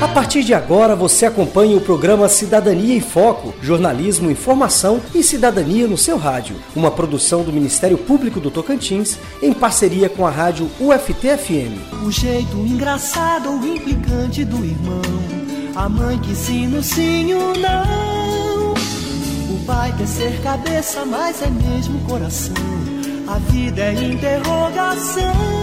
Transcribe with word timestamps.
A 0.00 0.06
partir 0.08 0.44
de 0.44 0.52
agora 0.52 0.94
você 0.94 1.24
acompanha 1.24 1.74
o 1.74 1.80
programa 1.80 2.28
Cidadania 2.28 2.94
em 2.94 3.00
Foco, 3.00 3.54
jornalismo, 3.62 4.30
informação 4.30 5.00
e 5.14 5.22
cidadania 5.22 5.88
no 5.88 5.96
seu 5.96 6.18
rádio, 6.18 6.56
uma 6.74 6.90
produção 6.90 7.42
do 7.42 7.50
Ministério 7.50 7.96
Público 7.96 8.38
do 8.38 8.50
Tocantins 8.50 9.18
em 9.42 9.54
parceria 9.54 10.10
com 10.10 10.26
a 10.26 10.30
rádio 10.30 10.70
UFT-FM. 10.78 12.04
O 12.04 12.10
jeito 12.10 12.58
engraçado 12.58 13.48
ou 13.50 13.66
implicante 13.66 14.44
do 14.44 14.62
irmão, 14.62 15.00
a 15.74 15.88
mãe 15.88 16.18
que 16.18 16.32
ensina 16.32 16.78
o 16.78 16.82
sim 16.82 17.32
o 17.32 17.54
não. 17.58 18.74
O 19.54 19.64
pai 19.66 19.94
quer 19.96 20.06
ser 20.06 20.42
cabeça, 20.42 21.06
mas 21.06 21.40
é 21.40 21.48
mesmo 21.48 21.98
coração. 22.00 22.54
A 23.26 23.38
vida 23.50 23.80
é 23.80 23.94
interrogação. 23.94 25.55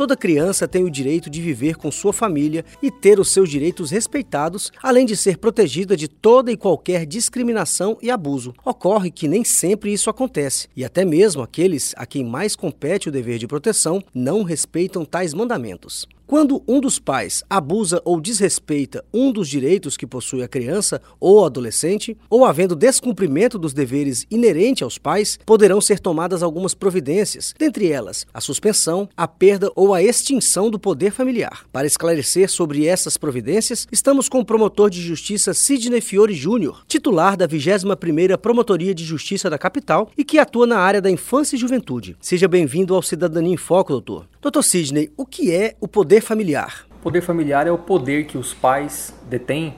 Toda 0.00 0.16
criança 0.16 0.66
tem 0.66 0.82
o 0.82 0.90
direito 0.90 1.28
de 1.28 1.42
viver 1.42 1.76
com 1.76 1.90
sua 1.90 2.10
família 2.10 2.64
e 2.82 2.90
ter 2.90 3.20
os 3.20 3.34
seus 3.34 3.50
direitos 3.50 3.90
respeitados, 3.90 4.72
além 4.82 5.04
de 5.04 5.14
ser 5.14 5.36
protegida 5.36 5.94
de 5.94 6.08
toda 6.08 6.50
e 6.50 6.56
qualquer 6.56 7.04
discriminação 7.04 7.98
e 8.00 8.10
abuso. 8.10 8.54
Ocorre 8.64 9.10
que 9.10 9.28
nem 9.28 9.44
sempre 9.44 9.92
isso 9.92 10.08
acontece, 10.08 10.68
e 10.74 10.86
até 10.86 11.04
mesmo 11.04 11.42
aqueles 11.42 11.92
a 11.98 12.06
quem 12.06 12.24
mais 12.24 12.56
compete 12.56 13.10
o 13.10 13.12
dever 13.12 13.36
de 13.36 13.46
proteção 13.46 14.02
não 14.14 14.42
respeitam 14.42 15.04
tais 15.04 15.34
mandamentos. 15.34 16.08
Quando 16.30 16.62
um 16.68 16.78
dos 16.78 17.00
pais 17.00 17.42
abusa 17.50 18.00
ou 18.04 18.20
desrespeita 18.20 19.04
um 19.12 19.32
dos 19.32 19.48
direitos 19.48 19.96
que 19.96 20.06
possui 20.06 20.44
a 20.44 20.48
criança 20.48 21.02
ou 21.18 21.44
adolescente, 21.44 22.16
ou 22.30 22.44
havendo 22.44 22.76
descumprimento 22.76 23.58
dos 23.58 23.72
deveres 23.72 24.24
inerentes 24.30 24.84
aos 24.84 24.96
pais, 24.96 25.40
poderão 25.44 25.80
ser 25.80 25.98
tomadas 25.98 26.40
algumas 26.40 26.72
providências, 26.72 27.52
dentre 27.58 27.90
elas 27.90 28.28
a 28.32 28.40
suspensão, 28.40 29.08
a 29.16 29.26
perda 29.26 29.72
ou 29.74 29.92
a 29.92 30.04
extinção 30.04 30.70
do 30.70 30.78
poder 30.78 31.10
familiar. 31.10 31.66
Para 31.72 31.88
esclarecer 31.88 32.48
sobre 32.48 32.86
essas 32.86 33.16
providências, 33.16 33.88
estamos 33.90 34.28
com 34.28 34.38
o 34.38 34.46
promotor 34.46 34.88
de 34.88 35.02
justiça 35.02 35.52
Sidney 35.52 36.00
Fiore 36.00 36.32
Júnior, 36.32 36.84
titular 36.86 37.36
da 37.36 37.48
21ª 37.48 38.38
Promotoria 38.38 38.94
de 38.94 39.04
Justiça 39.04 39.50
da 39.50 39.58
capital 39.58 40.08
e 40.16 40.22
que 40.22 40.38
atua 40.38 40.64
na 40.64 40.78
área 40.78 41.02
da 41.02 41.10
infância 41.10 41.56
e 41.56 41.58
juventude. 41.58 42.16
Seja 42.20 42.46
bem-vindo 42.46 42.94
ao 42.94 43.02
Cidadania 43.02 43.54
em 43.54 43.56
Foco, 43.56 43.90
doutor. 43.90 44.29
Doutor 44.42 44.62
Sidney, 44.62 45.12
o 45.18 45.26
que 45.26 45.54
é 45.54 45.74
o 45.82 45.86
poder 45.86 46.22
familiar? 46.22 46.86
O 46.92 47.02
poder 47.02 47.20
familiar 47.20 47.66
é 47.66 47.70
o 47.70 47.76
poder 47.76 48.24
que 48.24 48.38
os 48.38 48.54
pais 48.54 49.14
detêm 49.28 49.74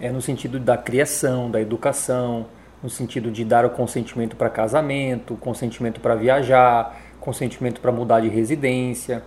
é, 0.00 0.10
no 0.10 0.20
sentido 0.20 0.58
da 0.58 0.76
criação, 0.76 1.48
da 1.48 1.60
educação, 1.60 2.46
no 2.82 2.90
sentido 2.90 3.30
de 3.30 3.44
dar 3.44 3.64
o 3.64 3.70
consentimento 3.70 4.34
para 4.34 4.50
casamento, 4.50 5.36
consentimento 5.36 6.00
para 6.00 6.16
viajar, 6.16 7.00
consentimento 7.20 7.80
para 7.80 7.92
mudar 7.92 8.18
de 8.18 8.28
residência, 8.28 9.22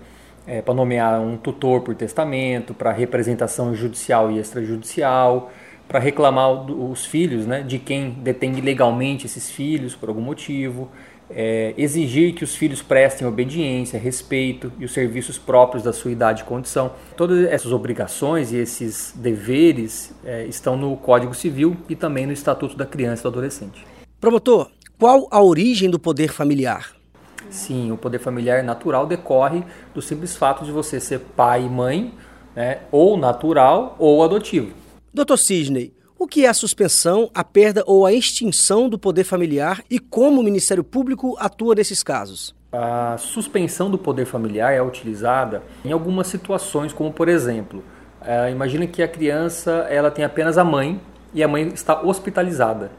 é, 0.45 0.61
para 0.61 0.73
nomear 0.73 1.21
um 1.21 1.37
tutor 1.37 1.79
por 1.79 1.95
testamento, 1.95 2.73
para 2.73 2.91
representação 2.91 3.73
judicial 3.73 4.29
e 4.29 4.39
extrajudicial, 4.39 5.53
para 5.87 5.99
reclamar 5.99 6.51
os 6.69 7.05
filhos 7.05 7.45
né, 7.45 7.61
de 7.61 7.79
quem 7.79 8.09
detém 8.09 8.57
ilegalmente 8.57 9.25
esses 9.25 9.49
filhos 9.49 9.95
por 9.95 10.09
algum 10.09 10.21
motivo 10.21 10.89
é, 11.29 11.73
exigir 11.77 12.33
que 12.33 12.43
os 12.43 12.55
filhos 12.55 12.81
prestem 12.81 13.27
obediência, 13.27 13.99
respeito 13.99 14.71
e 14.79 14.85
os 14.85 14.93
serviços 14.93 15.37
próprios 15.37 15.83
da 15.83 15.91
sua 15.91 16.11
idade 16.11 16.41
e 16.41 16.45
condição. 16.45 16.91
Todas 17.17 17.45
essas 17.47 17.71
obrigações 17.71 18.51
e 18.51 18.57
esses 18.57 19.13
deveres 19.15 20.13
é, 20.23 20.45
estão 20.45 20.77
no 20.77 20.95
Código 20.97 21.33
Civil 21.33 21.75
e 21.89 21.95
também 21.95 22.25
no 22.25 22.33
Estatuto 22.33 22.75
da 22.75 22.85
Criança 22.85 23.21
e 23.21 23.23
do 23.23 23.29
Adolescente. 23.29 23.85
Promotor, 24.19 24.69
qual 24.97 25.27
a 25.31 25.41
origem 25.41 25.89
do 25.89 25.99
poder 25.99 26.31
familiar? 26.31 26.95
Sim, 27.49 27.91
o 27.91 27.97
poder 27.97 28.19
familiar 28.19 28.63
natural 28.63 29.05
decorre 29.05 29.63
do 29.93 30.01
simples 30.01 30.35
fato 30.35 30.65
de 30.65 30.71
você 30.71 30.99
ser 30.99 31.19
pai 31.19 31.63
e 31.63 31.69
mãe, 31.69 32.13
né, 32.55 32.79
ou 32.91 33.17
natural 33.17 33.95
ou 33.99 34.23
adotivo. 34.23 34.73
Doutor 35.13 35.37
Sidney, 35.37 35.93
o 36.17 36.27
que 36.27 36.45
é 36.45 36.49
a 36.49 36.53
suspensão, 36.53 37.29
a 37.33 37.43
perda 37.43 37.83
ou 37.85 38.05
a 38.05 38.13
extinção 38.13 38.87
do 38.87 38.97
poder 38.97 39.23
familiar 39.23 39.83
e 39.89 39.99
como 39.99 40.39
o 40.39 40.43
Ministério 40.43 40.83
Público 40.83 41.35
atua 41.39 41.75
nesses 41.75 42.01
casos? 42.01 42.55
A 42.71 43.17
suspensão 43.17 43.89
do 43.89 43.97
poder 43.97 44.25
familiar 44.25 44.73
é 44.73 44.81
utilizada 44.81 45.61
em 45.83 45.91
algumas 45.91 46.27
situações, 46.27 46.93
como 46.93 47.11
por 47.11 47.27
exemplo, 47.27 47.83
é, 48.21 48.49
imagina 48.49 48.87
que 48.87 49.03
a 49.03 49.07
criança 49.07 49.87
ela 49.89 50.09
tem 50.09 50.25
apenas 50.25 50.57
a 50.57 50.63
mãe 50.63 50.99
e 51.33 51.43
a 51.43 51.47
mãe 51.47 51.67
está 51.67 52.01
hospitalizada. 52.01 52.91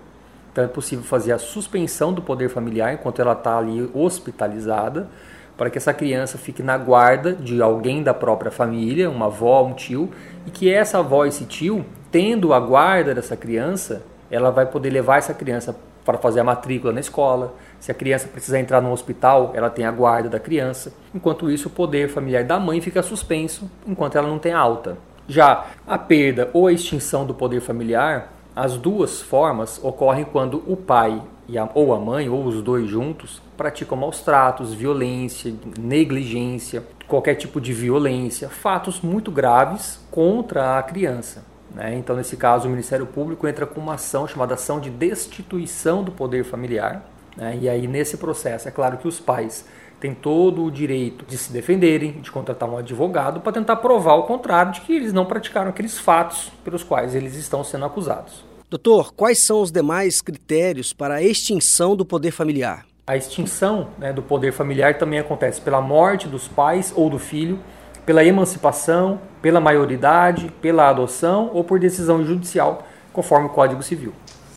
Então 0.53 0.65
é 0.65 0.69
possível 0.69 1.05
fazer 1.05 1.33
a 1.33 1.39
suspensão 1.39 2.13
do 2.13 2.23
poder 2.23 2.49
familiar 2.49 2.95
enquanto 2.95 3.21
ela 3.21 3.33
está 3.33 3.59
ali 3.59 3.91
hospitalizada, 3.93 5.09
para 5.57 5.71
que 5.71 5.79
essa 5.79 5.93
criança 5.93 6.37
fique 6.39 6.63
na 6.63 6.77
guarda 6.77 7.33
de 7.33 7.61
alguém 7.61 8.03
da 8.03 8.13
própria 8.13 8.51
família, 8.51 9.11
uma 9.11 9.27
avó, 9.27 9.65
um 9.65 9.73
tio, 9.73 10.11
e 10.47 10.51
que 10.51 10.71
essa 10.71 10.99
avó 10.99 11.25
esse 11.25 11.45
tio 11.45 11.85
tendo 12.17 12.55
a 12.55 12.59
guarda 12.59 13.15
dessa 13.15 13.37
criança, 13.37 14.03
ela 14.31 14.51
vai 14.51 14.65
poder 14.65 14.89
levar 14.89 15.19
essa 15.19 15.35
criança 15.35 15.77
para 16.03 16.17
fazer 16.17 16.41
a 16.41 16.45
matrícula 16.45 16.91
na 16.91 17.01
escola. 17.01 17.53
Se 17.79 17.91
a 17.91 17.95
criança 17.95 18.27
precisar 18.27 18.59
entrar 18.59 18.81
no 18.81 18.91
hospital, 18.91 19.53
ela 19.55 19.69
tem 19.69 19.85
a 19.85 19.91
guarda 19.91 20.31
da 20.31 20.41
criança. 20.41 20.95
Enquanto 21.15 21.51
isso, 21.51 21.69
o 21.69 21.71
poder 21.71 22.09
familiar 22.09 22.43
da 22.43 22.59
mãe 22.59 22.81
fica 22.81 23.03
suspenso 23.03 23.71
enquanto 23.87 24.17
ela 24.17 24.27
não 24.27 24.39
tem 24.39 24.55
alta. 24.55 24.97
Já 25.29 25.67
a 25.87 25.99
perda 25.99 26.49
ou 26.55 26.69
a 26.69 26.73
extinção 26.73 27.27
do 27.27 27.35
poder 27.35 27.61
familiar, 27.61 28.33
as 28.57 28.79
duas 28.79 29.21
formas 29.21 29.79
ocorrem 29.85 30.25
quando 30.25 30.65
o 30.67 30.75
pai 30.75 31.21
a, 31.55 31.69
ou 31.75 31.93
a 31.93 32.01
mãe, 32.01 32.31
ou 32.31 32.47
os 32.47 32.63
dois 32.63 32.89
juntos, 32.89 33.43
praticam 33.59 33.99
maus 33.99 34.23
tratos, 34.23 34.73
violência, 34.73 35.53
negligência, 35.79 36.83
qualquer 37.07 37.35
tipo 37.35 37.61
de 37.61 37.75
violência, 37.75 38.49
fatos 38.49 39.03
muito 39.03 39.31
graves 39.31 40.01
contra 40.11 40.79
a 40.79 40.83
criança. 40.83 41.56
Né? 41.75 41.97
Então, 41.97 42.17
nesse 42.17 42.37
caso, 42.37 42.67
o 42.67 42.71
Ministério 42.71 43.07
Público 43.07 43.47
entra 43.47 43.67
com 43.67 43.81
uma 43.81 43.95
ação 43.95 44.27
chamada 44.27 44.55
ação 44.55 44.81
de 44.81 44.91
destituição 44.91 46.03
do 46.03 46.13
poder 46.13 46.45
familiar. 46.45 47.05
Né? 47.37 47.59
E 47.61 47.69
aí, 47.69 47.87
nesse 47.87 48.17
processo, 48.17 48.69
é 48.69 48.71
claro 48.71 48.97
que 48.99 49.09
os 49.09 49.21
pais 49.21 49.65
têm 50.01 50.15
todo 50.15 50.65
o 50.65 50.71
direito 50.71 51.25
de 51.25 51.39
se 51.39 51.53
defenderem, 51.53 52.13
de 52.21 52.31
contratar 52.31 52.69
um 52.69 52.77
advogado 52.77 53.41
para 53.41 53.53
tentar 53.53 53.77
provar 53.77 54.15
o 54.15 54.25
contrário, 54.25 54.73
de 54.73 54.81
que 54.83 54.95
eles 54.95 55.13
não 55.13 55.25
praticaram 55.25 55.71
aqueles 55.71 55.99
fatos 55.99 56.51
pelos 56.65 56.83
quais 56.83 57.15
eles 57.15 57.35
estão 57.35 57.65
sendo 57.65 57.85
acusados. 57.85 58.45
Doutor, 58.69 59.13
quais 59.15 59.47
são 59.47 59.61
os 59.63 59.71
demais 59.71 60.21
critérios 60.21 60.93
para 60.93 61.15
a 61.15 61.23
extinção 61.23 61.95
do 61.95 62.05
poder 62.05 62.33
familiar? 62.33 62.85
A 63.07 63.17
extinção 63.17 63.89
né, 63.99 64.13
do 64.13 64.21
poder 64.21 64.53
familiar 64.53 64.99
também 64.99 65.21
acontece 65.21 65.61
pela 65.61 65.81
morte 65.81 66.27
dos 66.27 66.49
pais 66.49 66.93
ou 66.97 67.09
do 67.09 67.19
filho, 67.19 67.61
pela 68.07 68.25
emancipação, 68.25 69.21
pela 69.43 69.61
maioridade, 69.61 70.53
pela 70.63 70.89
adoção 70.89 71.51
ou 71.53 71.65
por 71.65 71.81
decisão 71.81 72.25
judicial, 72.25 72.87
conforme 73.13 73.49
o 73.49 73.51
Código 73.51 73.83
Civil. 73.83 74.13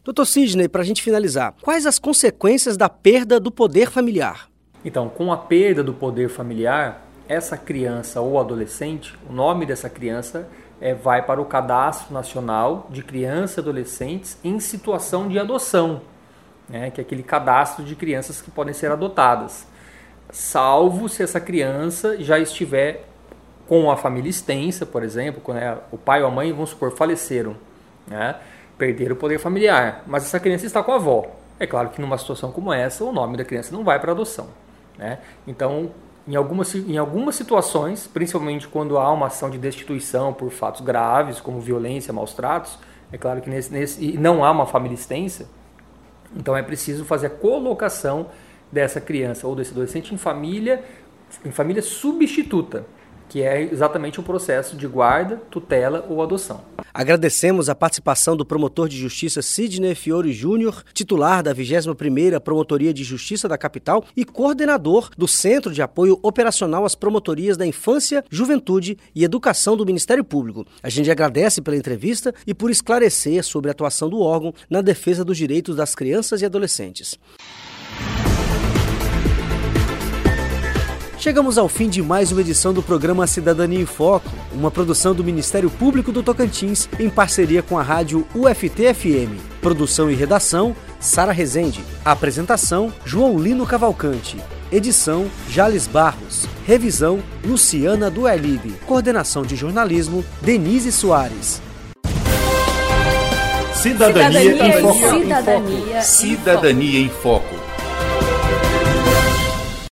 Doutor 0.05 0.25
Sidney, 0.25 0.69
para 0.69 0.81
a 0.81 0.85
gente 0.85 1.01
finalizar, 1.01 1.55
quais 1.61 1.85
as 1.85 1.97
consequências 1.97 2.77
da 2.77 2.87
perda 2.87 3.39
do 3.39 3.51
poder 3.51 3.89
familiar? 3.89 4.47
Então, 4.85 5.09
com 5.09 5.33
a 5.33 5.37
perda 5.37 5.83
do 5.83 5.93
poder 5.93 6.29
familiar, 6.29 7.05
essa 7.27 7.57
criança 7.57 8.21
ou 8.21 8.39
adolescente, 8.39 9.17
o 9.29 9.33
nome 9.33 9.65
dessa 9.65 9.89
criança 9.89 10.47
é, 10.79 10.93
vai 10.93 11.25
para 11.25 11.41
o 11.41 11.45
Cadastro 11.45 12.13
Nacional 12.13 12.87
de 12.89 13.03
Crianças 13.03 13.57
e 13.57 13.59
Adolescentes 13.59 14.37
em 14.43 14.59
situação 14.59 15.27
de 15.27 15.37
adoção, 15.37 16.01
né, 16.67 16.91
que 16.91 17.01
é 17.01 17.03
aquele 17.03 17.23
cadastro 17.23 17.83
de 17.83 17.95
crianças 17.95 18.41
que 18.41 18.49
podem 18.49 18.73
ser 18.73 18.91
adotadas, 18.91 19.67
salvo 20.31 21.09
se 21.09 21.23
essa 21.23 21.39
criança 21.39 22.15
já 22.21 22.39
estiver 22.39 23.08
com 23.69 23.91
a 23.91 23.95
família 23.95 24.31
extensa, 24.31 24.83
por 24.83 25.03
exemplo, 25.03 25.39
quando 25.41 25.59
é 25.59 25.77
o 25.91 25.97
pai 25.97 26.23
ou 26.23 26.27
a 26.27 26.31
mãe, 26.31 26.51
vamos 26.51 26.71
supor, 26.71 26.91
faleceram, 26.91 27.55
né? 28.07 28.35
perderam 28.79 29.13
o 29.13 29.15
poder 29.15 29.37
familiar, 29.37 30.03
mas 30.07 30.23
essa 30.23 30.39
criança 30.39 30.65
está 30.65 30.81
com 30.81 30.91
a 30.91 30.95
avó. 30.95 31.27
É 31.59 31.67
claro 31.67 31.89
que 31.89 32.01
numa 32.01 32.17
situação 32.17 32.51
como 32.51 32.73
essa, 32.73 33.03
o 33.03 33.11
nome 33.11 33.37
da 33.37 33.45
criança 33.45 33.71
não 33.71 33.83
vai 33.83 33.99
para 33.99 34.11
adoção. 34.11 34.47
Né? 34.97 35.19
Então, 35.45 35.91
em 36.27 36.35
algumas, 36.35 36.73
em 36.73 36.97
algumas 36.97 37.35
situações, 37.35 38.07
principalmente 38.07 38.67
quando 38.67 38.97
há 38.97 39.11
uma 39.11 39.27
ação 39.27 39.51
de 39.51 39.59
destituição 39.59 40.33
por 40.33 40.49
fatos 40.49 40.81
graves, 40.81 41.39
como 41.39 41.59
violência, 41.59 42.11
maus 42.11 42.33
tratos, 42.33 42.79
é 43.11 43.19
claro 43.19 43.39
que 43.39 43.51
nesse, 43.51 43.71
nesse, 43.71 44.17
não 44.17 44.43
há 44.43 44.49
uma 44.49 44.65
família 44.65 44.95
extensa, 44.95 45.47
então 46.35 46.57
é 46.57 46.63
preciso 46.63 47.05
fazer 47.05 47.27
a 47.27 47.29
colocação 47.29 48.31
dessa 48.71 48.99
criança 48.99 49.45
ou 49.45 49.55
desse 49.55 49.69
adolescente 49.69 50.11
em 50.11 50.17
família, 50.17 50.83
em 51.45 51.51
família 51.51 51.83
substituta 51.83 52.83
que 53.29 53.43
é 53.43 53.61
exatamente 53.61 54.19
o 54.19 54.23
processo 54.23 54.75
de 54.75 54.87
guarda, 54.87 55.37
tutela 55.49 56.05
ou 56.09 56.21
adoção. 56.21 56.61
Agradecemos 56.91 57.69
a 57.69 57.75
participação 57.75 58.35
do 58.35 58.45
promotor 58.45 58.89
de 58.89 58.97
justiça 58.97 59.41
Sidney 59.41 59.93
Fiore 59.93 60.33
Júnior, 60.33 60.83
titular 60.93 61.43
da 61.43 61.53
21ª 61.53 62.39
Promotoria 62.39 62.93
de 62.93 63.03
Justiça 63.03 63.47
da 63.47 63.57
capital 63.57 64.03
e 64.17 64.25
coordenador 64.25 65.09
do 65.15 65.27
Centro 65.27 65.71
de 65.71 65.81
Apoio 65.81 66.19
Operacional 66.23 66.83
às 66.83 66.95
Promotorias 66.95 67.55
da 67.55 67.65
Infância, 67.65 68.25
Juventude 68.29 68.97
e 69.13 69.23
Educação 69.23 69.77
do 69.77 69.85
Ministério 69.85 70.23
Público. 70.23 70.65
A 70.81 70.89
gente 70.89 71.11
agradece 71.11 71.61
pela 71.61 71.77
entrevista 71.77 72.33
e 72.47 72.53
por 72.53 72.71
esclarecer 72.71 73.43
sobre 73.43 73.69
a 73.69 73.71
atuação 73.71 74.09
do 74.09 74.19
órgão 74.19 74.53
na 74.69 74.81
defesa 74.81 75.23
dos 75.23 75.37
direitos 75.37 75.75
das 75.75 75.93
crianças 75.93 76.41
e 76.41 76.45
adolescentes. 76.45 77.17
Chegamos 81.19 81.57
ao 81.57 81.67
fim 81.67 81.89
de 81.89 82.01
mais 82.01 82.31
uma 82.31 82.39
edição 82.39 82.73
do 82.73 82.81
programa 82.81 83.27
Cidadania 83.27 83.81
em 83.81 83.85
Foco, 83.85 84.29
uma 84.53 84.71
produção 84.71 85.13
do 85.13 85.21
Ministério 85.21 85.69
Público 85.69 86.13
do 86.13 86.23
Tocantins 86.23 86.87
em 86.97 87.09
parceria 87.09 87.61
com 87.61 87.77
a 87.77 87.83
rádio 87.83 88.25
UFT-FM. 88.33 89.37
Produção 89.59 90.09
e 90.09 90.15
redação: 90.15 90.73
Sara 90.97 91.33
Rezende. 91.33 91.83
Apresentação: 92.05 92.93
João 93.03 93.37
Lino 93.37 93.67
Cavalcante. 93.67 94.37
Edição: 94.71 95.29
Jales 95.49 95.87
Barros. 95.87 96.47
Revisão: 96.65 97.19
Luciana 97.43 98.09
Duelib. 98.09 98.71
Coordenação 98.87 99.43
de 99.43 99.57
jornalismo: 99.57 100.23
Denise 100.41 100.89
Soares. 100.89 101.61
Cidadania, 103.73 104.41
Cidadania 104.41 104.67
em 104.67 104.81
Foco. 104.81 105.19
Cidadania 105.19 105.97
em 105.97 106.01
Cidadania 106.01 106.99
em 107.01 107.09
Foco. 107.09 107.58